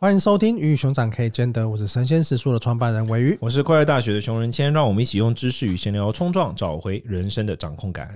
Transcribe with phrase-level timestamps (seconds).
[0.00, 8.08] 欢迎收听《鱼与熊掌可以兼得》，我是神仙食书的创办人鮪鱼，我是快乐大学的熊仁谦，让我们一起用知识与闲聊冲撞，找回人生的掌控感。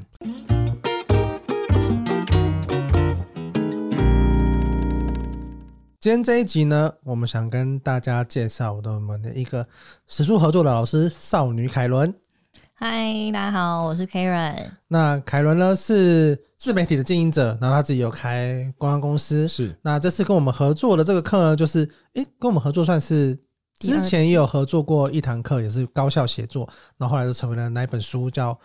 [5.99, 9.67] 今天这一集呢，我们想跟大家介绍的我们的一个
[10.07, 12.15] 食书合作的老师少女凯伦。
[12.85, 14.69] 嗨，大家好，我是 Karen。
[14.89, 19.47] 那凯伦呢是自媒体的经营者，然后他自己有开公关公司。
[19.47, 23.39] 是，那这次跟我们合作的这个课呢，就是诶、欸，跟我们合作算是
[23.79, 28.53] 之前也有合作过一堂课，也是高效写作，然后后来就成为了那一本书，叫《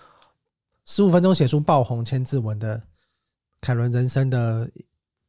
[0.88, 2.82] 十五分钟写出爆红千字文》的
[3.62, 4.68] 凯伦人生的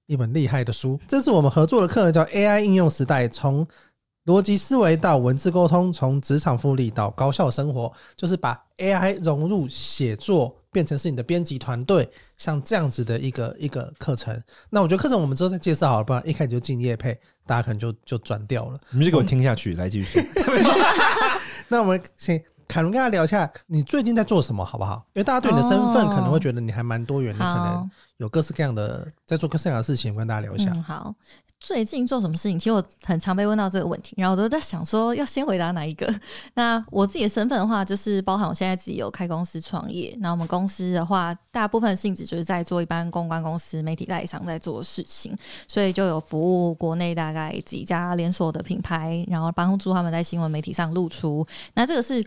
[0.06, 0.98] 一本厉害的书。
[1.06, 3.68] 这是我们合作的课，叫 AI 应用时代，从
[4.28, 14.38] 逻辑思维到文字沟通，从职场复利到高效生活，就是把 AI 融入写作，变成是你的编辑团队，像这样子的一个一个课程。
[14.68, 18.78] 那我觉得课程我们之后再介绍好了，不然一开始就进业配，大家可能就就转掉了。
[18.90, 20.44] 你们就给我听下去，嗯、来继续说。
[21.68, 25.06] 那我们先凯伦跟他聊一下，你最近在做什么，好不好？
[25.14, 30.70] 因为大家对你的身份可能会觉得你还蛮多元的，哦、可能有各式各样的在做各式各样的事情，我跟大家聊一下。
[30.74, 31.14] 嗯、好。
[31.60, 32.58] 最近做什么事情？
[32.58, 36.12] 其实我很常被问到这个问题，然后我都在想说要先回答哪一个。
[36.54, 40.16] 那我自己的身份的话，就是包含我现在自己有开公司创业。
[40.20, 45.36] 那我们公司的话，大部分性质就是在做一般公关公司、媒体代理商在做的事情，
[45.66, 51.46] 所以就有服务国内大概几家连锁的品牌，然后帮助他们在新闻媒体上露出。
[51.74, 52.24] 那这个是。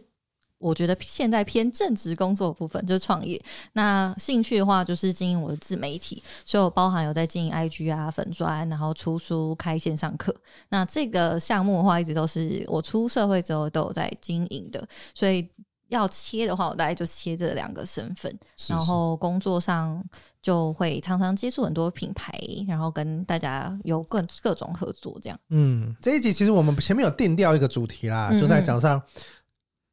[0.62, 3.42] 我觉得现在偏正职工作的部分就是创业，
[3.74, 10.34] 那兴趣的话就是经营我的自媒体，所以我包含有在经营 IG 啊、粉砖，然后出书、开线上课。
[10.70, 15.48] 那这个项目的话，一直都是我出社会之后都有在经营的，所以
[15.90, 18.32] 要切的话，我大概就切这两个身份。
[18.56, 20.02] 是是然后工作上
[20.42, 25.40] 就会常常接触很多品牌，然后跟大家有各各种合作这样。
[25.50, 29.02] 嗯，这一集其实我们前面有定调一个主题啦，嗯嗯就在讲上。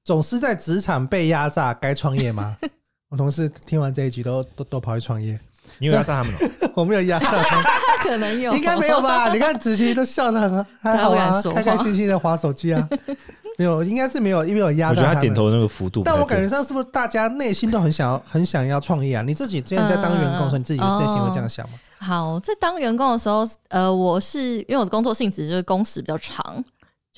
[0.08, 2.56] 总是在职场被压榨，该创业吗？
[3.12, 5.38] 我同事听完这一集都都都跑去创业。
[5.76, 6.38] 你有压榨他们吗？
[6.74, 7.64] 我没有压榨他们，
[8.02, 9.30] 可能有，应该没有吧？
[9.30, 12.88] 你看子琪都笑得很 还好啊，开开心心的划手机啊，
[13.58, 15.02] 没有，应该是没有，因为有压榨。
[15.02, 19.20] 我觉得他点头的那个幅度，但我感觉上是不是大家内心都很想要，很想要创业啊？
[19.20, 21.78] 你自己之前在当员工的时候，你自己内心会这样想吗？
[21.98, 26.64] 好，在当员工的时候，呃，我是因为我的工作性质就是工时比较长。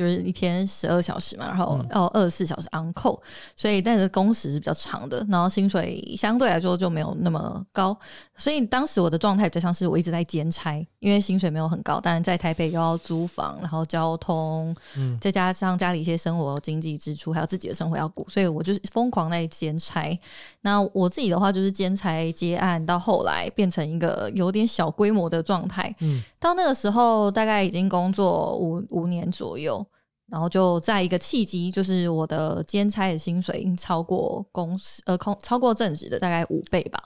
[0.01, 3.21] 就是一天十二小时嘛，然后要二十四小时 on call，
[3.55, 7.95] 所以那个工时是比较长的，然后薪水相对来说就没有那么高，
[8.35, 20.19] 所以当时我的状态比较像是我一直在兼差，因为薪水没有很高，但是在台北又要租房，然后交通，嗯，再加上家里一些生活经济支出，还有自己的生活要顾，所以我就是疯狂在兼差。
[20.63, 29.87] 那我自己的话就是兼差接案，到后来变成一个有点小规模的状态，嗯，到那个时候大概已经工作五五年左右。
[30.33, 37.03] 然后就在一个契机，就是我的兼差的薪水已经超过公司呃空超过正职的大概五倍吧，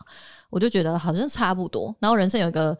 [0.50, 1.97] 我就觉得好像差不多。
[2.00, 2.77] 然后人生有一个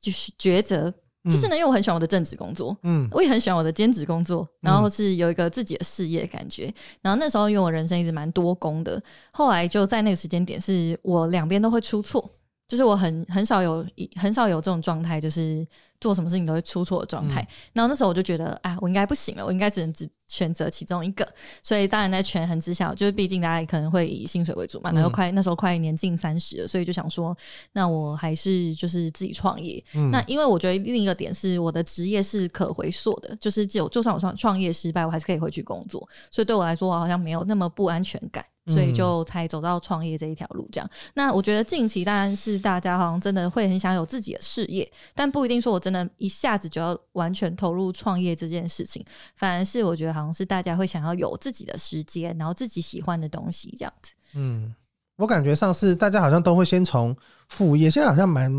[0.00, 0.92] 就是抉择，
[1.26, 6.74] 就是呢，因为我很喜欢我的正职工作，嗯，我也很喜欢我的兼职工作，然后是有一个自己的事业的感觉。
[7.00, 9.00] 然后那时候因为我人生一直蛮多工的，
[9.30, 12.28] 后来就在那个时间点，是我两边都会出错，
[12.68, 13.84] 就是我很很少有
[14.14, 15.66] 很少有这种状态，就是。
[16.00, 21.26] 做什么事情都会出错的状态，嗯、然后那时候我就觉得，哎，我应该不行了，我应该只能只选择其中一个。
[21.62, 27.36] 所以当然在权衡之下，就是毕竟大家可能会以薪水为主嘛，然后快、嗯、那时候快年近三十了，所以就想说，
[27.72, 29.82] 那我还是就是自己创业。
[29.94, 38.44] 嗯、那因为我觉得另一个点是我的职业是可回溯的，就是就就算我创创业失败，我还是可以回去工作，所以对我来说，我好像没有那么不安全感。
[38.70, 40.90] 所以就才走到创业这一条路，这样。
[41.14, 49.04] 那我觉得近期当然是大家好像真的会很想有自己的事业，但不一定说我真的一下子就要完全投入创业这件事情。
[49.36, 54.12] 反而是我觉得好像是大家会想要有自己的时间，然后自己喜欢的东西这样子。
[54.34, 54.74] 嗯，
[55.16, 57.16] 我感觉上是大家好像都会先从
[57.48, 58.52] 副业，现在好像蛮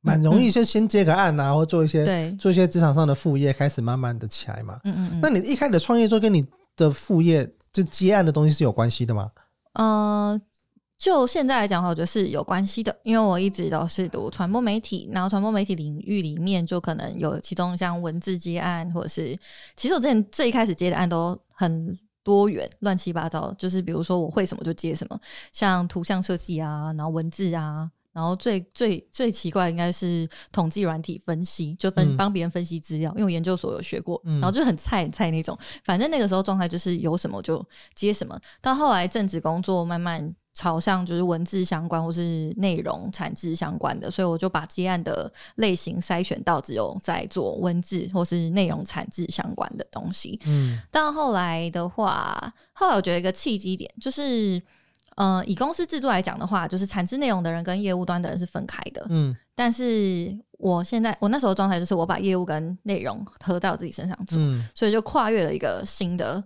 [0.00, 4.80] 蛮容易先先接个案啊，或做一些对做一些职场上的副业，开始慢慢的起来嘛。
[4.84, 5.20] 嗯嗯嗯。
[5.20, 6.46] 那你一开始创业就跟你
[6.76, 9.30] 的副业就接案的东西是有关系的吗？
[9.74, 10.40] 呃，
[11.00, 19.34] 就现在来讲的话，我觉得是有关系的，因为我一直都是读传播媒体，然后传播媒体领域里面就可能有其中像文字接案，或者是
[19.76, 25.18] 其实我之前最一开始接的案都很多元，乱七八糟，就是比如说我会什么就接什么，
[25.54, 27.90] 像图像设计啊，然后文字啊。
[28.12, 35.56] 然后最最最奇怪应该是统计软体分析，就分帮别人分析资料，嗯、因为我研究所有学过，然后就很菜很菜那种。
[35.84, 37.64] 反正那个时候状态就是有什么就
[37.94, 38.36] 接什么。
[38.60, 50.38] 到后来正职工作慢慢朝向就是文字相关或是内容产制相关的，所以我就把接案的类型筛选到只有在做文字或是内容产制相关的东西。
[50.46, 54.60] 嗯，但后来的话，后来我觉得一个契机点就是，
[55.14, 59.06] 呃，以公司制度来讲的话，就是产制内容的人跟业务端的人是分开的。
[59.08, 66.42] 嗯，但是我现在我那时候状态就是我把业务跟内容合在我自己身上做，嗯所以就跨越了一个新的。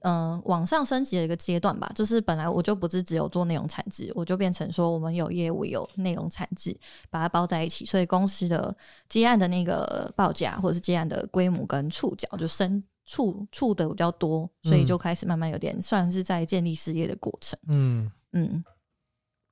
[0.00, 6.76] 嗯、呃，往上升级的一个阶段吧，就是本来我就不是只有做内容产制，我就变成说我们有业务有内容产制，
[7.10, 8.74] 把它包在一起，所以公司的
[9.08, 17.58] 接案的那个报价或者是接案的规模跟触角就升触触的比较多，所以就开始慢慢有点算是在建立事业的过程。
[17.68, 18.10] 嗯。
[18.34, 18.64] 嗯，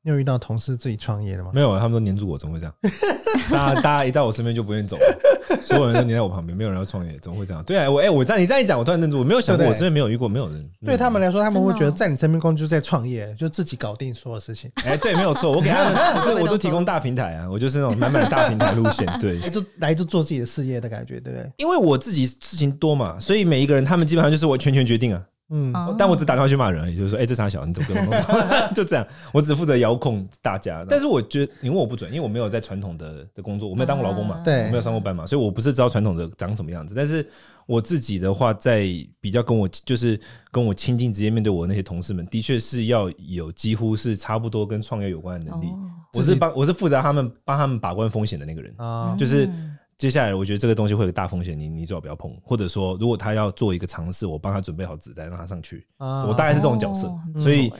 [0.02, 1.50] 你有遇到同事自己创业的吗？
[1.52, 2.74] 没有，他们都黏住我，怎么会这样？
[3.52, 7.62] 大家大家一到我身边就不愿意走了，所有人都黏在我旁边，没有人要创业，怎么会这样？
[7.64, 10.70] 对啊，我哎、欸，我这样你这样一讲，我突然愣住，我没有想过，我身边没有遇过，没有人。
[10.86, 14.70] 对他们来说，他们会觉得在你身边工作就是在创业，就自己搞定所有事情。
[14.86, 21.52] 哎、欸，对，没有错，我给他们， 我都我都提供大平台啊，我就是那种满满的大平台路线，对，就来就做自己的事业的感觉，对不对？
[21.58, 25.22] 因为我自己事情多嘛，所以每一个人他们基本上就是我全权决定啊。
[25.50, 28.14] 嗯，哦但我只打电话去骂人而已，就是说，哎、欸，这傻小你怎么跟我弄？
[28.74, 30.84] 就这样，我只负责遥控大家。
[30.88, 36.94] 但是我觉得你问我不准，因为我没有在传统的的工作，我没有当过劳工嘛，对，我没有上过班嘛，所以我不是知道传统的长什么样子。
[36.96, 37.28] 但是
[37.66, 38.86] 我自己的话，在
[39.20, 40.18] 比较跟我就是
[40.52, 45.66] 跟我亲近、直接面对我的那些同事们，的确是要有几乎是差不多跟创业有关的能力。
[45.66, 49.46] 哦、我是帮我是负责他们帮他们把关风险的那个人啊，就是。
[49.46, 52.34] 嗯接下来，我觉得这个东西会有大风险，你你最好不要碰。
[52.42, 55.86] 或者说，如果他要做一个尝试，我帮他准备好子弹，让他上去。
[55.98, 57.70] 啊、我大概是这种角色，哦、所以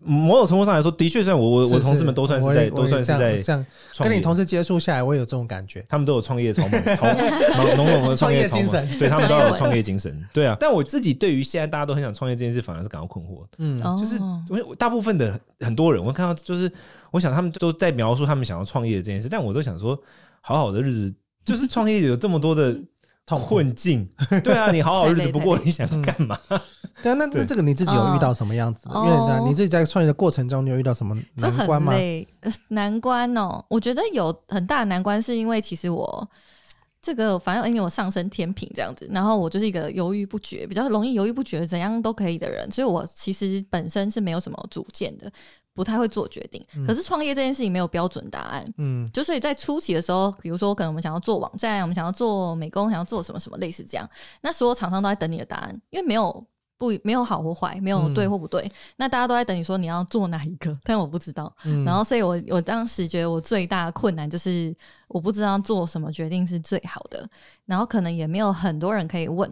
[0.00, 3.66] 某种程度上来说，的确算我我我同事们都算是在都算是在这样
[3.98, 5.84] 跟你同事接触下来，我也有这种感觉。
[5.88, 7.04] 他们都有创业超猛超
[7.74, 10.24] 浓浓的创业精神，对他们都有创业精神。
[10.32, 13.44] 对啊，但我自己对于现在大家都很想创业这件事，反而是感到困惑。
[13.58, 14.16] 嗯，就是
[14.48, 16.70] 我大部分的很多人，我看到就是，
[17.10, 20.00] 我想他们都在描述他们想要创业的这件事，但我都想说，
[20.40, 21.12] 好好的日子。
[21.46, 22.76] 就是创业有这么多的
[23.24, 24.06] 困境，
[24.44, 26.38] 对啊，你好好日子，不过你想干嘛？
[27.02, 28.88] 对啊，那那这个你自己有遇到什么样子？
[28.92, 31.92] 因为你自己在创业的过程中，你有遇到什么难关吗？
[32.68, 36.28] 难关哦，我觉得有很大的难关，是因为其实我
[37.00, 45.30] 这个反正因为我上升天平这样子，然后我就是一个犹豫不决，比较容易犹豫不决，怎样都可以的人，所以我其实本身是没有什么主见的。
[45.76, 54.08] 不太会做决定，可是创业这件事情没有标准答案，嗯，就所以在初期的时候，比如说可能我们想要做网站，我们想要做美工，想要做什么什么类似这样，
[54.40, 56.44] 那所有厂商都在等你的答案，因为没有
[56.78, 64.74] 不没有好或坏，没有对或不对，嗯、那大家都在等你说你要做哪一个，但我不知道，嗯、然后所以我我当时觉得我最大的困难就是
[65.08, 67.28] 我不知道做什么决定是最好的，
[67.66, 69.50] 然后可能也没有很多人可以问。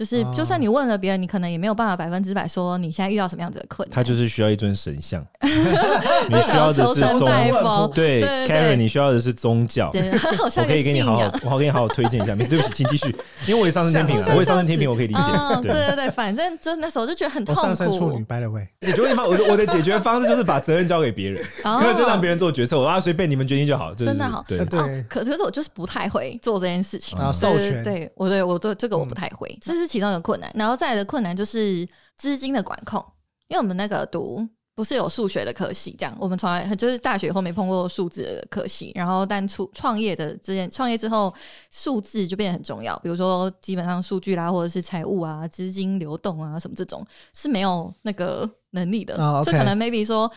[0.00, 3.94] 就是，就算你问了别人，你可能也没有办法百分之百说你现在遇到什么样子的困难。
[3.94, 9.90] 他就是需要一尊神像， 你需要的是宗教对，Karen，你需要的是宗教。
[9.92, 12.34] 我可以给 你好好，我好给你好好推荐一下。
[12.34, 13.14] 对不起，请继续，
[13.46, 15.20] 因为我也上升天平了，我也上升天平，我可以理解。
[15.60, 17.60] 对对对，反正就那时候就觉得很痛苦。
[17.60, 21.44] 上升处女，by the way，解决问题方，我的我的解决方式就是把责任交给别人，
[21.82, 23.94] 因为就让别人做决策，我啊随便你们决定就好。
[23.94, 25.04] 真的好，对对。
[25.10, 27.84] 可可是我就是不太会做这件事情啊，授权。
[27.84, 29.89] 对我对我对这个我不太会，就是。
[29.90, 31.84] 其中一个困难，然后再来的困难就是
[32.16, 33.04] 资金的管控，
[33.48, 34.46] 因为我们那个读
[34.76, 41.34] 不是有数学的科系，这样我们从来就是大学以后没碰过数字的科系，然后但出创业的之前创业之后，
[41.72, 47.04] 数字就变得很重要，比如说基本上数据啦，或者是财务啊、资金流动啊什么这种
[47.34, 49.44] 是没有那个能力的，这、oh.
[49.44, 50.30] 可能 maybe 说。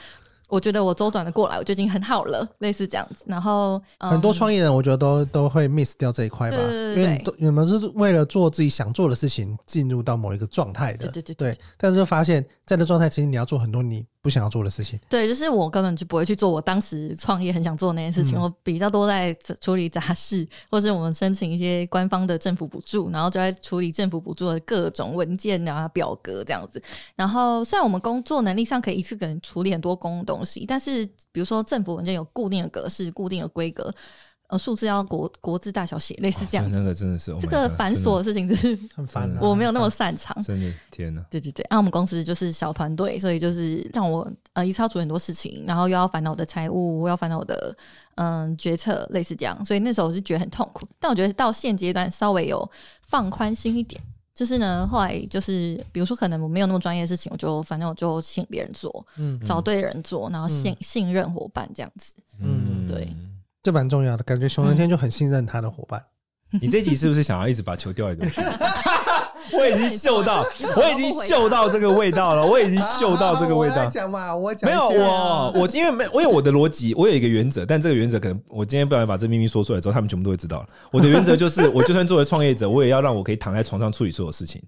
[0.49, 3.23] 我觉得我周转的过来，我就已经很好了， 类似这样子。
[3.25, 11.59] 然后、嗯、很多创业人，我觉得都都会 miss 掉这一块吧，对对对对，因为你，你们是为了做自己想做的事情，进入到某一个状态的，对对对，对，对。
[11.77, 14.97] 但是就发现，在这状态，其实你要做很多你不想要做的事情。
[15.09, 26.81] 对，就是我根本就不会去做我当时创业很想做的那件事情，嗯、我比较多在处理杂事，或是我们申请一些官方的政府补助，然后就在处理政府补助的各种文件啊、表格这样子。
[27.17, 33.93] 然后虽然我们工作能力上可以一次可能处理很多公东西，但是比如说政府文件有固定的格式、固定的规格，
[34.53, 36.77] 呃，数字要国国字大小写，类似这样子。
[36.77, 39.27] 那个真的是这个繁琐的事情，是很 烦。
[39.41, 40.39] 我没有那么擅长。
[40.43, 41.25] 真的天哪！
[41.29, 47.75] 对对对，然后我们公司就是小团队，所以就是让我呃一次要处理很多事情，然后又要烦恼我的财务，又要烦恼我的
[48.15, 49.65] 嗯决策，类似这样。
[49.65, 50.87] 所以那时候我是觉得很痛苦。
[50.99, 52.69] 但我觉得到现阶段稍微有
[53.07, 53.99] 放宽心一点。
[54.35, 63.15] 就是呢，后来就是，比如说，可能我没有那么专业的事情，我就反正我就请别人做，嗯，找对人做，然后信、嗯、信任伙伴这样子，嗯，对，
[63.63, 66.03] 这蛮重要的，感觉熊仁谦就很信任他的伙伴。
[66.51, 68.41] 嗯、 你这一集是不是想要一直把球丢来丢去？
[69.51, 73.85] 我已经嗅到，我已经嗅到这个味道了，我已经嗅到这个味道。
[73.87, 80.67] 讲嘛，我讲没有我我因为没我有我的逻辑，我有一个原则，但这个原则可能我今天不小心把这秘密说出来之后，他们全部都会知道了。
[80.91, 84.61] 我的原则就是，我就算作为创业者，我也要让我可以躺在床上处理所有事情。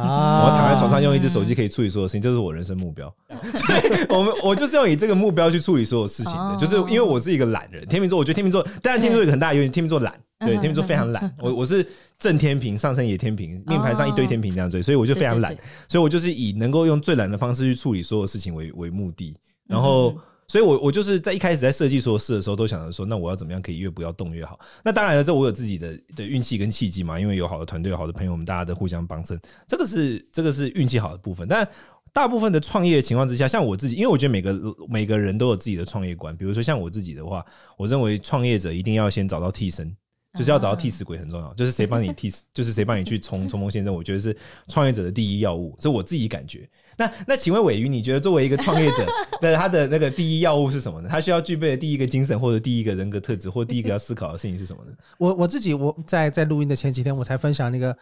[0.00, 0.44] 啊！
[0.44, 3.12] 我躺在床上用一只手机可以处理所有事情，这是我人生目标。
[4.08, 7.86] 我们我就是要以这个目标去处理所有事情的，就是因为我是一个懒人。
[7.86, 11.34] 天秤座，我觉得天秤座，当然天秤座有很大的优点，天秤座懒，对，天秤座非常懒。
[11.40, 11.86] 我我是
[12.18, 15.56] 正天平，上升也天平，命盘上一堆天平这样子，所以我就非常懒。
[15.88, 19.34] 所以我就是以能够用最懒的方式去处理所有事情为为目的，
[19.66, 20.16] 然后。
[20.48, 24.58] 所以我，我就是在一开始在设计所有事的时候，都想着说，那我要怎么样可以越不要动越好。
[24.82, 31.46] 那当然了，这我有自己的的运气跟契机嘛，因为有好的团队、好的朋友，我们大家的互相帮衬，这个是这个是运气好的部分。
[31.46, 31.68] 但
[32.14, 36.34] 大部分的创业情况之下，像我自己，因为我觉得每个每个人都有自己的创业观。
[36.34, 37.44] 比如说像我自己的话，
[37.76, 39.94] 我认为创业者一定要先找到替身。
[40.36, 43.92] 就是要找到替死鬼很重要，就是谁帮你替 死，就是谁帮你去冲冲锋陷阵。
[43.92, 44.36] 我觉得是
[44.68, 46.68] 创业者的第一要务，这是我自己感觉。
[46.96, 49.06] 那那请问鮪鱼，你觉得作为一个创业者，
[49.40, 51.08] 那他的那个第一要务是什么呢？
[51.08, 54.92] 他需要具备的第一个精神，或者第一个人格特质，或第一个要思考的事情是什么呢？
[55.18, 57.96] 我我自己我在在录音的前几天，我才分享那个，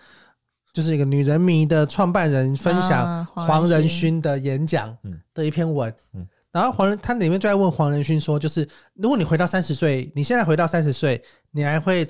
[0.72, 4.96] 就是一个女人迷的创办人分享黄仁勋的演讲
[5.32, 5.94] 的一篇文。
[6.14, 6.26] 嗯。
[6.56, 12.08] 然后黄仁他里面就在问黄仁勋说，就是如果你回到三十岁，你现在回到三十岁，你还会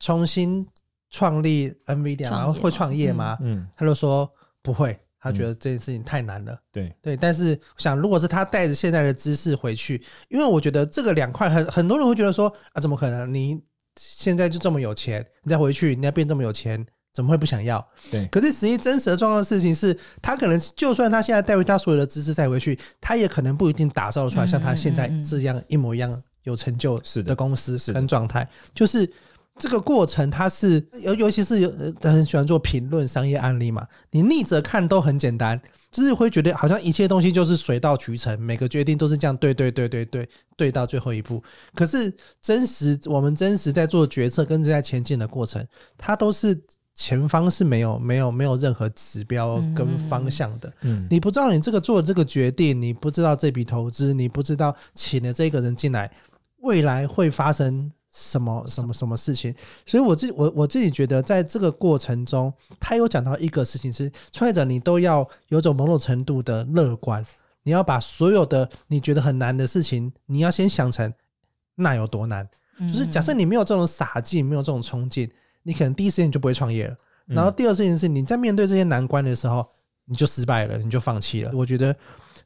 [0.00, 0.66] 重新
[1.10, 3.38] 创立 NVIDIA，然后会创业吗？
[3.40, 4.28] 嗯，他就说
[4.62, 6.52] 不会，他觉得这件事情太难了。
[6.54, 13.32] 嗯、对对，但是我想，如果是他带着现在的知识回去，因为我觉得这个两块很很多人会觉得说啊，怎么可能？
[13.32, 13.62] 你
[13.96, 16.84] 现在就这么有钱，你再回去，你要变这么有钱？
[17.18, 17.84] 怎么会不想要？
[18.12, 28.48] 对，可是实际真实的状况事情是，他可能就算他现在带回他所有的知识再回去，他也可能不一定打造出来像他现在这样一模一样有成就的公司跟状态。
[28.72, 29.12] 就是
[29.58, 31.68] 这个过程，他是尤尤其是有
[32.02, 35.60] 很喜欢做评论商业案例嘛，你逆着看都很简单，
[35.90, 41.42] 就是会觉得好像一切东西就是水到渠成，每个决定都是这样，对对对对对对到最后一步。
[41.74, 46.56] 可是真实我们真实在做决策跟在前进的过程，它都是。
[47.00, 56.10] 前方是没有没有没有任何指标跟方向的，嗯，你不知道你这个做的这个决定，你不知道这笔投资，你不知道请了这个人进来，
[56.62, 59.54] 未来会发生什么什么什么事情。
[59.86, 67.24] 所以我自己我我自己觉得，在这个过程中，他有讲到一个事情是，创业者你都要有种某种程度的乐观，
[67.62, 71.14] 你要把所有的你觉得很难的事情，你要先想成
[71.76, 72.48] 那有多难，
[72.92, 75.30] 就是假设你没有这种傻劲，没有这种冲劲。
[75.68, 76.96] 你可能第一时间你就不会创业了，
[77.26, 79.68] 然后第二事情是你在面对这些难关的时候，
[80.06, 81.50] 你就失败了，你就放弃了。
[81.52, 81.94] 我觉得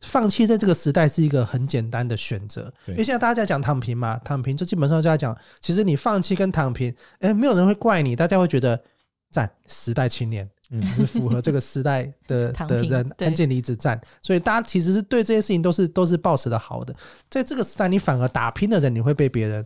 [0.01, 8.83] 放弃在这个时代是一个很简单的选择，因为现在大家在讲躺平嘛，躺平就基本上就在讲，其实你放弃跟躺平，哎，没有人会怪你，大家会觉得
[9.31, 16.93] 赞时代青年，嗯，是符合这个时代的 的人，安键离职站，所以大家其实是对这些事情都是都是抱持的好的，
[17.31, 19.65] 在这个时代，你反而打拼的人，你会被别人。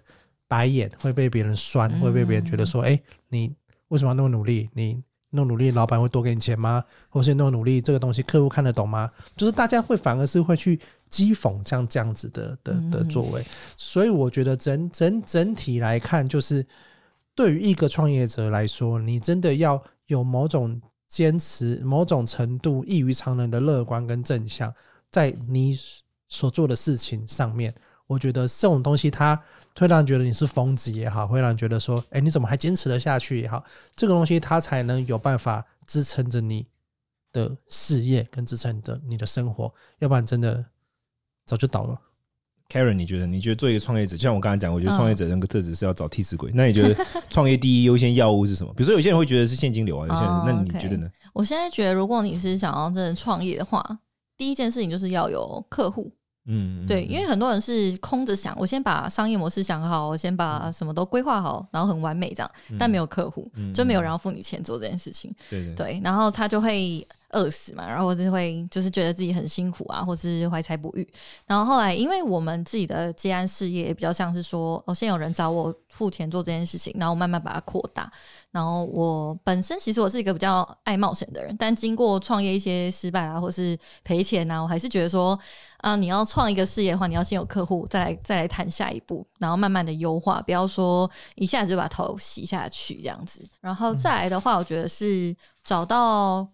[0.49, 3.55] 白眼会被别人酸，会被别人觉得说：“哎、欸，你
[3.89, 4.71] 为什么要那么努力？
[4.75, 6.83] 你那么努力，老板会多给你钱吗？
[7.09, 10.79] 或是那么努力，这个东西客户看得懂吗？”就是大家会反而是会去
[11.11, 13.45] 讥讽像这样子的的的作为。
[13.77, 16.65] 所以我觉得整整整体来看，就是
[17.35, 24.73] 对于一个创业者来说，你真的要有某种坚持、某种程度异于常人的乐观跟正向，
[25.11, 25.77] 在你
[26.29, 27.75] 所做的事情上面。
[28.07, 29.35] 我觉得这种东西，它
[29.77, 36.67] 会让人觉得你是疯子也好，会让人觉得说，哎，你怎么还坚持得下去也好，这个东西它才能有办法支撑着你
[37.33, 40.65] 的事业跟支撑着你的生活，要不然真的
[41.45, 42.01] 早就倒了。
[42.69, 43.27] Karen，你觉得？
[43.27, 46.51] 你觉得做一个创业者，就像我刚才讲，我觉得创业者那个特质是要找替死鬼。
[46.53, 48.73] 那你觉得 创业第一优先要务是什么？
[48.75, 51.09] 比如说有些人会觉得是现金流啊，有些人，那你觉得呢？
[51.33, 54.01] 我现在觉得，如果你是想要真的创业的话，
[54.37, 56.13] 第一件事情就是要有客户。
[56.47, 65.35] 嗯，对，因为很多人是空着想，我先把商业模式想好，我先把什么都规划好，然后很完美这样，但没有客户，就没有人要付你钱做这件事情。
[65.51, 67.07] 对对，对，然后他就会。
[67.31, 71.07] 饿死嘛，然后就会就是觉得自己很辛苦啊，或是怀才不遇。
[71.47, 78.11] 然后后来，因为我们自己的接案事业也比较像是说，哦，先有人找我付钱做这件事情，然后慢慢把它扩大。
[78.53, 85.39] 然后我本身其实我是一个比较爱冒险的人，但经过创业一些失败啊，或是赔钱啊，我还是觉得说，
[85.79, 93.47] 啊，你要创一个事业的话，你要先有客户，再来再来谈下一步，然后慢慢的优化，不要说一下子就把头洗下去这样子。
[93.61, 96.49] 然后再来的话，我觉得是找到。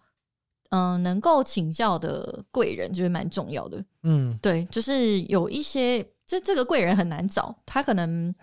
[0.72, 3.84] 嗯、呃，能够请教的贵人就是蛮重要的。
[4.02, 8.34] 嗯，对，就是有一些这这个贵人很难找，他可能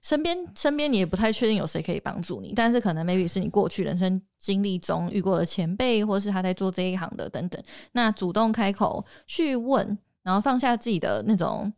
[0.00, 7.62] 身边身边你也不太确定有谁可以帮助你，但是可能 maybe 是你过去人生经历中遇过的前辈，或是他在做这一行的等等。
[7.92, 11.72] 那主动开口去问，然后放下自己的那种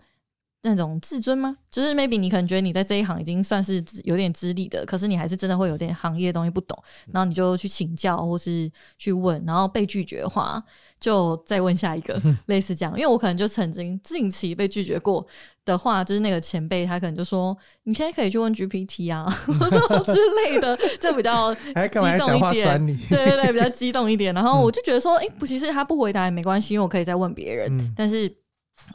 [0.64, 1.56] 那种自尊吗？
[1.70, 6.76] 就是 maybe 你可能觉得你在这一行已经算是有点资历的，可是你还是真的会有点行业的东西不懂，
[7.12, 10.62] 然后你就去请教或是去问，然后被拒绝的话，
[10.98, 12.92] 就再问下一个， 类似这样。
[12.94, 15.24] 因为我可能就曾经近期被拒绝过。
[15.66, 19.24] 的话，就是那个前辈，他可能就说：“你现在可以去问 GPT 啊，
[19.58, 20.12] 或者之
[20.44, 24.34] 类的，就比较激动一点。”对对对，比较激动一点。
[24.34, 27.74] 然后我就觉得说：“哎、欸，不，其实他不回答也没关系，因为我可以再问别人。
[27.78, 28.30] 嗯”但是，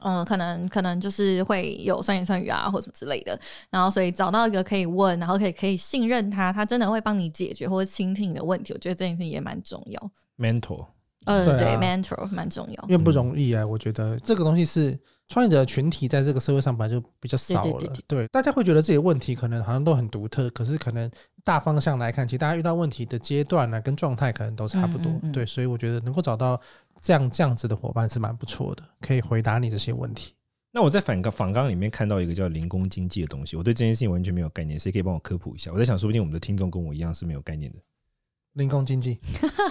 [0.02, 3.40] 嗯，可能可能就是会有酸言酸语啊，或什么之类的。
[3.70, 8.74] 然后，所以找到一个可以问，然后可以可以信任他，他真的会帮你解决或者倾听你的问题。
[8.74, 10.12] 我觉得这件事情也蛮重要。
[10.38, 10.86] Mentor，
[11.26, 13.66] 嗯，对，对啊，Mentor 蛮重要，因为不容易啊。
[13.66, 15.00] 我觉得这个东西是。
[15.32, 21.08] 创业者群体在这个社会上本来就比较少了，对，大家会觉得自己的问题可能好像都很独特，可是可能
[21.44, 26.60] 大方向来看，其实大家遇到问题的阶段呢，跟状态可能都差不多，嗯嗯嗯对，所以我觉得能够找到
[27.02, 30.34] 这样这样子的伙伴是蛮不错的，可以回答你这些问题。
[30.72, 35.72] 那我在反纲反纲里面看到一个叫零工经济的东西，我对这件事情完全没有概念，谁可以帮我科普一下？
[35.72, 37.80] 我在想，说不定我们的听众跟我一样是没有概念的。
[38.54, 39.20] 零工经济，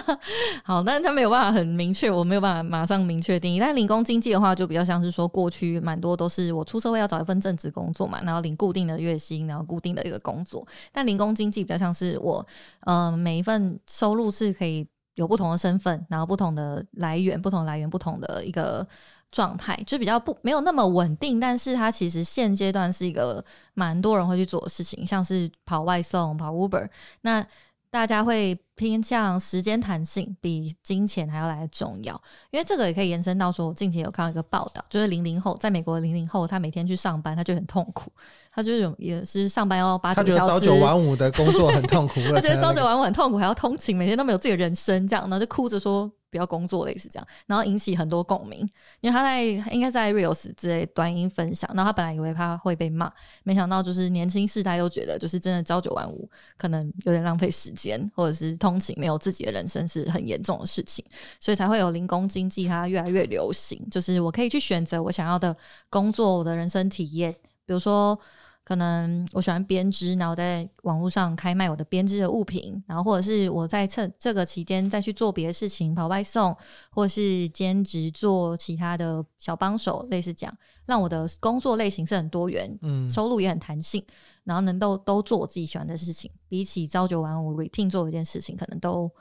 [0.63, 3.59] 好，但是他没有办法很明确，我没有办法马上明确定义。
[3.59, 10.65] 但零工经济的话，就比较像是说，过去蛮多都是我出社会要找一份正职工作嘛，然后领固定的月薪，然后固定的一个工作。
[10.93, 12.45] 但零工经济比较像是我，
[12.81, 14.87] 呃，每一份收入是可以
[15.19, 18.87] 有不同的身份，然后不同的来源，不同来源，不同的一个
[19.31, 21.39] 状态，就比较不没有那么稳定。
[21.39, 26.89] 但是它其实现阶段是一个蛮多人会去做的事情，像是跑外送、跑 Uber，
[27.21, 27.45] 那。
[27.91, 32.13] 大家会偏向时间弹性比金钱还要来的重要，
[32.51, 38.11] 因为这个也可以延伸到说，我近期有看到一个报道，就是零零后在美国零零后，他每天去上班，他就很痛苦，
[38.59, 46.11] 他就是也是上班要八九小时，他觉得朝九晚五的工作很痛苦， 他觉得朝九晚五很痛苦，还要通勤，每天都没有自己的人生，这样，然后就哭着说。
[46.31, 48.59] 不要工作类似这样，然后引起很多共鸣。
[49.01, 53.11] 因为他在应该在 Reels 之类短音分享，然后他本来以为他会被骂，
[53.41, 61.03] 没想到就是年轻世代都觉得，就是真的朝九晚五可能有点浪费时间，或者是通勤没有自己的人生是很严重的事情，
[61.39, 63.83] 所以才会有零工经济，它越来越流行。
[63.89, 65.57] 就是我可以去选择我想要的
[65.89, 67.33] 工作，我的人生体验，
[67.65, 68.15] 比如说。
[68.69, 76.55] 可能我喜欢编织，然后在网络上开卖我的编织的物品，然后或者是我在趁这个期间再去做别的事情，跑外送，
[76.91, 80.55] 或是兼职做其他的小帮手，类似这样，
[80.85, 84.05] 让我的工作类型是很多元，嗯，收入也很弹性，
[84.43, 89.11] 然后能够都做我自己喜欢的事情，比起朝九晚五 routine 做一件事情，可能都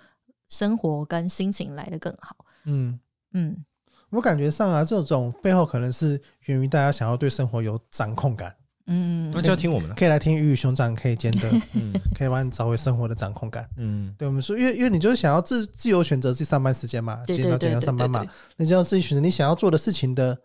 [0.50, 2.36] 生活跟心情来得更好。
[2.66, 3.00] 嗯
[3.32, 3.64] 嗯，
[4.10, 8.54] 我感觉上啊，这种背后可能是源于大家想要对生活有掌控感。
[8.90, 13.68] 嗯，那就要听我们的，可以来听鱼与熊掌可以兼得， 嗯，可以帮你找回生活的掌控感。
[13.76, 18.24] 嗯，对我们说，因为因为你就是想要自自由选择自己上班时间嘛，几点到几点上班嘛，
[18.56, 20.36] 那就要自己选择你想要做的事情的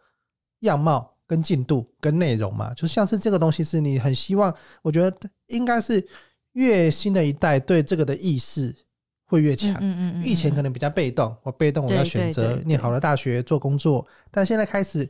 [0.59, 2.73] 样貌跟进度跟内容嘛。
[2.73, 6.05] 就像是这个东西是你很希望，我觉得应该是
[6.51, 8.75] 越新的一代对这个的意识
[9.25, 9.71] 会越强。
[9.75, 15.09] 嗯嗯嗯，以前可能比较被动，我被动我要选择念好了大学做工作，但现在开始。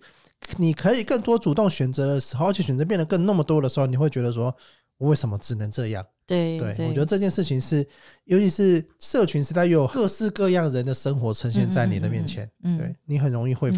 [0.58, 4.56] 你可以更多主动选择的时候，而且选择变得更那么多的时候，你会觉得说，
[4.98, 6.06] 我为什么只能这样？
[6.26, 7.86] 对对，我觉得这件事情是，
[8.26, 13.72] 尤其是社群时代，又有各式各样人的生活呈现在你的面前，嗯，对你很容易会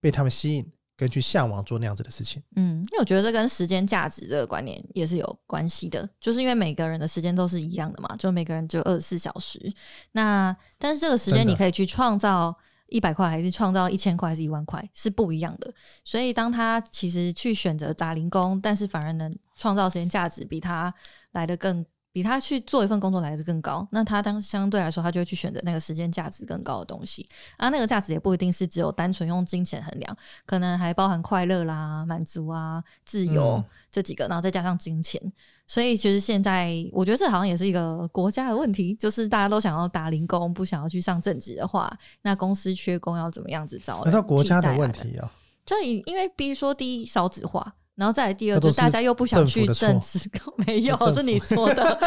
[0.00, 2.42] 被他们吸引，跟去向往做那样子的事情。
[2.56, 9.72] 嗯，因为我觉得这跟时间价值这个观念也是有关系的，就是因为每个人的时间都是一样的嘛，就每个人就二十四小时，
[10.12, 12.56] 那但是这个时间你可以去创造。
[12.90, 15.72] 一百块还是创造一千块还是一万块是不一样的，
[16.04, 20.92] 所以当他其实去选择打零工，但是反而能创造时间价值比他
[21.32, 21.84] 来的更。
[22.12, 27.68] 比他去做一份工作来的更高，那他当相对来说，他就会去选择那个时间价值更高的东西啊。
[27.68, 35.20] 那个价值也不一定是只有单纯用金钱衡量，可能还包含快乐啦、满足啊、自由、嗯、这几个，然后再加上金钱。
[35.68, 44.02] 所以其实现在我觉得这好像也是一个国家的问题，就是大家都想要打零工，不想要去上正职的话，那公司缺工要怎么样子找？
[44.06, 45.30] 那国家的问题啊，
[45.64, 47.76] 就因因为比如说第一少子化。
[47.96, 50.18] 然后再来第二，就是大家又不想去正职，
[50.66, 51.82] 没有是你说的。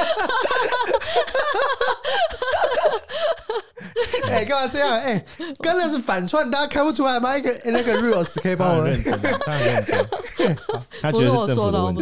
[4.24, 4.90] 哎、欸，干嘛这样？
[4.98, 5.26] 哎、欸，
[5.60, 7.38] 刚才是反串，大家看不出来吗？
[7.38, 10.08] 一个、欸、那个 reels 可以帮我认真，他很认真。
[11.02, 12.02] 他觉得是政府的问题。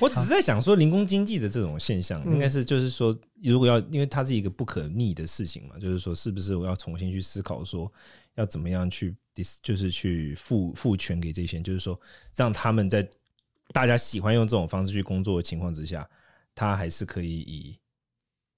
[0.00, 7.90] 我只是在想说，零工经济的这种现象，应该是就是说，如果要，因为它是一个不可逆的事情嘛，就是说，是不是我要重新去思考说，
[8.36, 9.16] 要怎么样去？
[9.62, 11.98] 就是去赋赋权给这些人，就是说
[12.34, 13.08] 让他们在
[13.72, 16.08] 大家喜欢用这种方式去工作的情况之下，
[16.54, 17.78] 他还是可以以。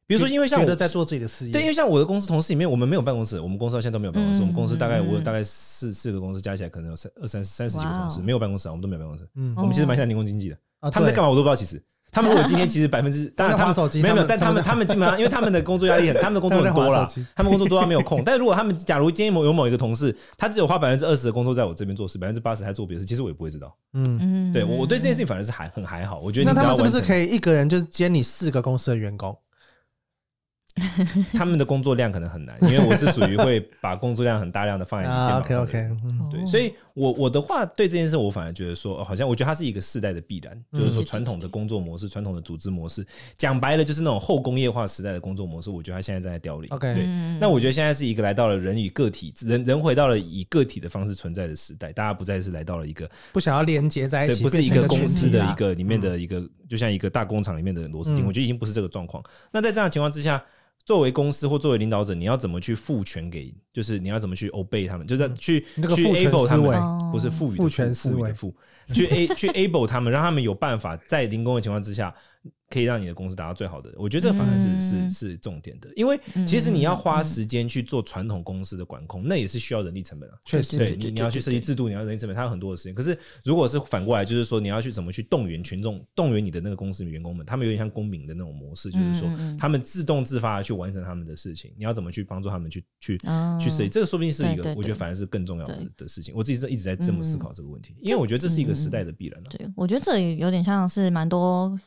[0.06, 4.40] 比如说，因为像我在做自己的事业，对，因为像我的公司同事里面，我们没有办公室，我们公司到现在都没有办公室。
[4.40, 9.26] 嗯、我们公司大概我有大概四四个公司加起来，可能有三二三三十几个同事，没有办公室啊，我们都没有办公室。
[9.34, 10.58] 嗯，我们其实蛮像零工经济的。
[10.80, 11.56] 啊、他们在干嘛我都不知道。
[11.56, 11.82] 其实，
[12.14, 18.22] 他们如果今天其实百分之 当然他们没有没有，但他们他们基本上 因为他们的工作压力很，他们的工作很多了，他们工作多到没有空。
[18.24, 23.76] 但如果他们假如今天某有某一个同事，他只有花百分之二十的工作在我这边做事，百分之八十还做别的事，其实我也不会知道。
[23.94, 26.20] 嗯嗯，对我我对这件事情反而是还很还好。
[26.20, 29.36] 我觉得那他们是不是可以一个人就是兼你四个公司的员工？
[31.32, 35.62] 他们的工作量可能很难，因为我是属于会把工作量很大量的放在你肩膀上。
[35.62, 35.96] OK OK，
[36.32, 43.06] 对，所以我我的话对这件事，我反而觉得说，好像我觉得它是一个世代的必然，就是说传统的工作模式、传统的组织模式，
[43.36, 46.68] 讲白了就是那种后工业化时代的工作模式，我觉得它现在正在凋零。
[46.70, 47.06] OK，对，
[47.38, 59.22] 那我觉得现在是一个来到了人与个体，人人回到了以个体的方式存在的时代，大家不再是来到了一个不想要连接在一起，不是一个公司的一个里面的一个，就像一个大工厂里面的螺丝钉，我觉得已经不是这个状况。
[59.52, 60.42] 那在这样的情况之下。
[60.84, 63.54] 作为公司或作为领导者，你要怎么去赋权给？
[63.72, 65.06] 就是你要怎么去 obey 他们？
[65.06, 65.60] 就是去
[65.94, 68.54] 去 able 他们，不是赋予赋权赋予的赋，
[68.92, 72.14] 去 a 去 able 他们，让他们有办法在零工的情况之下。
[72.70, 80.34] 可以让你的公司达到最好的，我觉得这个反而是、嗯、是是重点的，因为其实你要花时间去做传统公司的管控，嗯、那也是需要人力成本啊。
[80.44, 82.94] 确实，对你你要去设计制度，你要人力成本，它有很多的时间。
[82.94, 91.72] 可是如果是反过来，就是说你要去怎么去动员群众，动员你的那个公司的员工们，他们有点像公民的那种模式，就是说他们自动自发的去完成他们的事情。
[91.78, 93.16] 你要怎么去帮助他们去去
[93.60, 93.88] 去设计？
[93.88, 96.34] 这个说不定是一个，我觉得反而是更重要的的事情。
[96.34, 99.46] 我自己是一直在这么思考这个问题，因为我觉得这是一个时代的必然了。
[99.50, 101.78] 对，我觉得这里有点像是蛮多。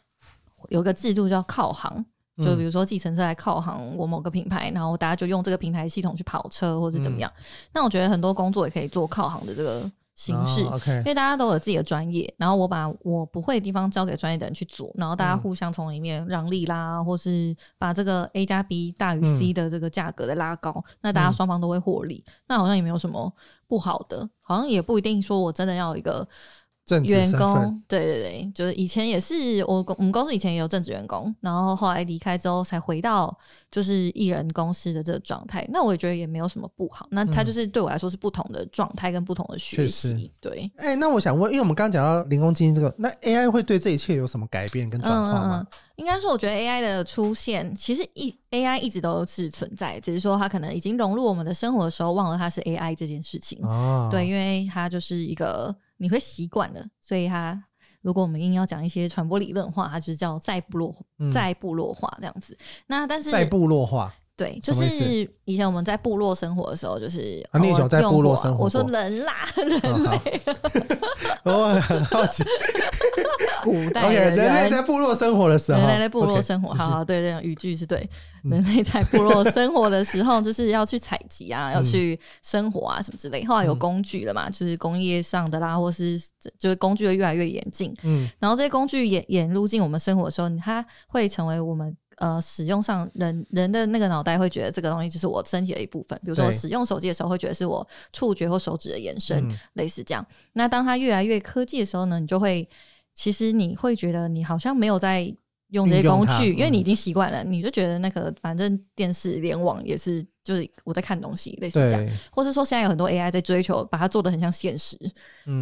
[0.69, 2.05] 有个制度叫靠行，
[2.43, 7.31] 就比如说计程车来靠行我某个品牌，然后大家就用这个平台系统去跑车或者怎么样。
[7.73, 23.31] 那我觉得很多工作也可以做靠行的这个形式，因为大家都有自己的专业，然后我把我不会的地方交给专业的人去做，然后大家互相从里面让利啦，或是把这个 A 加 B 大于 C 的这个价格的拉高，那大家双方都会获利，那好像也没有什么
[23.67, 26.27] 不好的，好像也不一定说我真的要一个。
[27.03, 33.35] 员工，对对对，就是以前也是我公我们公司以前也有正职员工，然后后来离开之后才回到
[33.69, 35.67] 就是艺人公司的这个状态。
[35.69, 37.07] 那我也觉得也没有什么不好。
[37.11, 40.13] 那他就是对我来说是不同的状态跟不同的学习。
[40.13, 45.67] 嗯、对，哎、欸，那我想问，因为我们刚刚讲到零工经济这个，那 AI 会对这一切有什么改变跟转化吗？
[45.69, 53.59] 嗯、应该说，我觉得 AI 的出现，其实一 AI 一直都是存在，只是说它可能已经融入我们的生活的时候，忘了它是 AI 这件事情。
[53.61, 55.75] 哦，对，因为它就是一个。
[55.97, 57.61] 你会习惯了，所以它
[58.01, 60.95] 如果我们硬要讲一些传播理论话，它就是叫再部落、
[61.33, 62.57] 再部落化这样子。
[62.87, 64.85] 那但是再部落化，对，就是
[65.45, 68.65] 以前我们在部落生活的时候，就是啊，你有在部落生活？
[68.65, 70.41] 我说人啦， 人类，
[71.43, 72.43] 我很好奇。
[73.63, 78.07] 古代人类在部落生活的时候，人类在部落生活，好好对，这样语句是对。
[78.43, 83.43] 人类在部落生活的时候，就是要去采集啊，要去生活啊，什么之类。
[83.43, 86.17] 后来有工具了嘛，就是工业上的啦，或是
[86.57, 87.93] 就是工具会越来越严谨。
[88.03, 96.19] 嗯，然后这些工具演演入进我们生活的时候，它会成为我们呃使用上人人的那个脑袋会觉得这个东西就是我身体的一部分。
[96.23, 100.25] 比如说我使用手机的时候，会觉得是我触觉或手指的延伸，类似这样。
[100.53, 102.69] 那当它越来越科技的时候呢，你就会。
[103.19, 105.35] 其实你会觉得你好像没有在
[105.69, 114.97] 用这些工具，因为你已经习惯了，你就觉得那个反正电视联网也是，就是我在看东西，类似这样，或是说现在有很多 AI 在追求把它做得很像现实，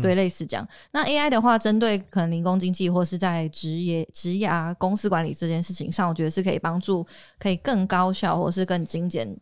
[0.01, 0.67] 对，类似这样。
[0.93, 7.05] 那 AI 的话，针对可能零工经济或是在职业、职业公司管理这件事情上，我觉得是可以帮助，
[7.39, 9.35] 可以更高效或是更精简。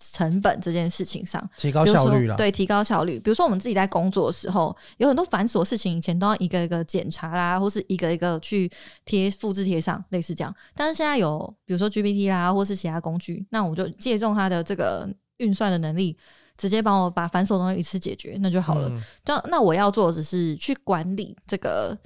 [0.00, 2.34] 成本这件事情上，提高效率了。
[2.34, 3.20] 对，提高效率。
[3.20, 8.70] 比如说，我们自己在工作的时候，有很多繁琐事情，以前都要一个一个检查啦，或是一个一个去
[9.04, 10.54] 贴、复制贴上，类似这样。
[10.74, 16.16] 但是现在有，比如说 GPT 啦，或是其他工具，那我就借重它的这个运算的能力，
[16.56, 18.90] 直接帮我把繁琐东西一次解决，那就好了。
[19.24, 21.96] 就、嗯、那我要做的只是去管理这个。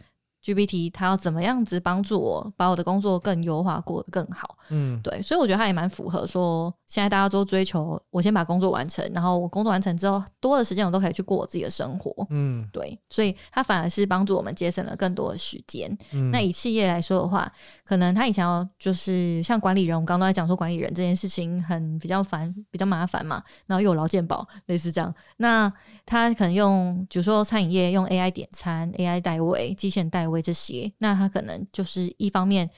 [0.45, 4.57] GPT 它要怎么样子帮助我把我的工作更优化，过得更好？
[4.69, 12.15] 嗯，对，所以我觉得它也蛮符合说，现在大家都追求我先把工作完成，然后我工作完成之后多的时间我都可以去过我自己的生活。
[12.31, 15.97] 嗯，对，所以它反而是帮助我们节省了更多的时间。
[16.13, 17.51] 嗯，那以企业来说的话，
[17.85, 25.15] 可能他以前要就是像管理人，我们刚刚都在讲说管理人这件事情很比较烦，比较麻烦嘛，然后又有劳健保，类似这样。
[25.39, 25.73] 那
[26.07, 32.69] 他可能用，比如说餐饮业用 AI 点餐、AI 代位、机器人代位这些，那他可能就是一方面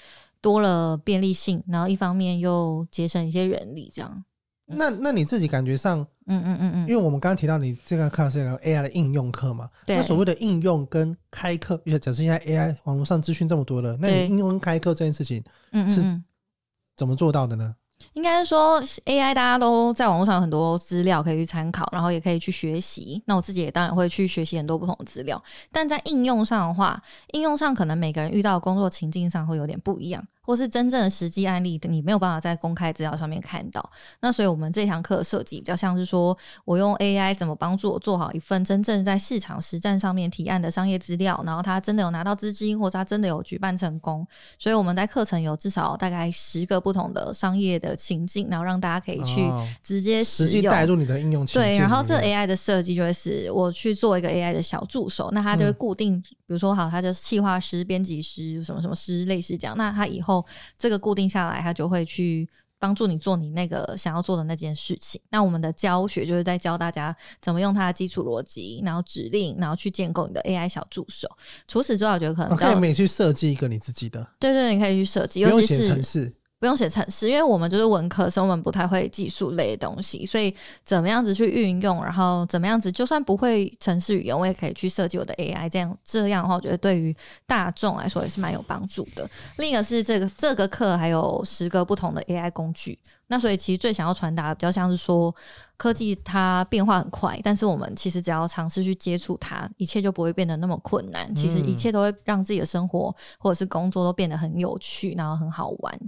[0.40, 4.24] 多了便利性，然后一方面又节省一些人力，这样。
[4.68, 16.22] 那那你自己感觉上，嗯嗯嗯嗯，因为我们刚刚提到你这个课是 AI 的应用课嘛，那所谓的应用跟开课，因为假设现在 AI 网络上资讯这么多了，那你应用跟开课这件事情，嗯是
[16.96, 17.76] 怎么做到的呢？
[18.12, 23.22] 应该说，AI 大家都在网络上有很多资料可以去参考，然后也可以去学习。
[23.26, 25.42] 那我自己也当然会去学习很多不同的资料。
[25.70, 30.26] 但在应用上的话，应用上可能每个人遇到的工作情境上会有点不一样。
[30.46, 33.90] 或是真正的实际案例，你没有办法在公开资料上面看到。
[34.20, 44.24] 那所以，我们这堂课的设计比较像是说，我用 AI 怎么帮助我做好一份真正在市场实战上面提案的商业资料，然后他真的有拿到资金，或者他真的有举办成功。
[44.58, 49.50] 所以我们在课程有至少大概十个不同的商业的情境，然后让大家可以去
[49.82, 51.62] 直接实际带入你的应用情境。
[51.62, 59.76] 对，然后这 AI 的设计就会是我去做一个 AI 的小助手，那它就会固定，嗯、比如说好，他就是企划师、编辑师什么什么师，类似这样。
[59.76, 60.44] 那他以后
[60.78, 65.20] 这个固定下来，他就会去帮助你做你那个想要做的那件事情。
[65.30, 71.28] 那我们的教学就是在教大家怎么用它的基础逻辑，然后指令，然后去建构你的 AI 小助手。
[71.66, 74.20] 除此之外，我觉得可能可以每去设计一个你自己的。
[74.38, 76.32] 对，对对，你可以去设计，尤其是。
[76.66, 80.52] 不用写程式，因为我们就是文科生，我们不太会技术类的东西，所以
[80.84, 85.68] 怎么样子去运用，然后怎么样子，就算不会程式语言，我也可以去设计我的 AI。
[85.68, 87.14] 这样这样的话，我觉得对于
[87.46, 89.30] 大众来说也是蛮有帮助的。
[89.58, 92.98] 另一个是这个这个课还有十个不同的 AI 工具，
[93.28, 95.32] 那所以其实最想要传达的比较像是说，
[95.76, 101.32] 科技它变化很快，但是我们其实只要尝试去接触它，一切就不会变得那么困难。
[101.32, 106.00] 其实一切都会让自己的生活或者是工作都变得很有趣，然后很好玩。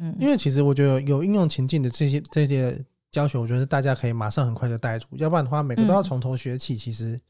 [0.00, 7.20] 嗯，因为其实我觉得有应用情境的这些这些教学，我觉得大家可以马上很快就带入，要不然的话，每个都要从头学起，其实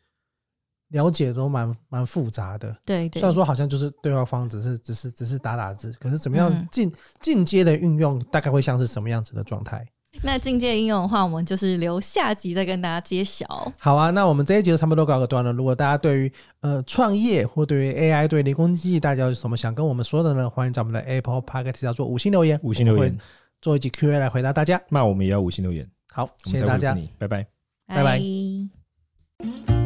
[0.89, 2.77] 了解都蛮蛮复杂的。
[2.85, 9.87] 对对，虽然说好像就是对话方，只是只是只是打打字，可是怎么样进进阶的运用，大概会像是什么样子的状态？
[10.23, 13.47] 那境界应用的话，我们就是留下集再跟大家揭晓。
[13.79, 15.53] 好啊，那我们这一集就差不多告个段了。
[15.53, 20.51] 如果大家对于呃创业或对于 AI 对零工经济，大家有什么想跟我们说的呢？
[20.51, 23.17] 欢迎在我们的 Apple Podcast 要做五星留言，五星留言
[23.63, 24.81] 做一集 Q&A 来回答大家。
[24.89, 25.89] 那我们也要五星留言。
[26.13, 27.47] 好，谢谢大家，拜拜，
[27.87, 29.80] 拜拜。